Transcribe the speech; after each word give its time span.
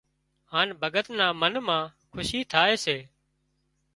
هانَ 0.51 0.67
ڀڳت 0.81 1.07
نا 1.17 1.27
منَ 1.39 1.53
مان 1.67 1.83
کُشي 2.13 2.39
ٿائي 2.51 2.75
سي 2.85 2.97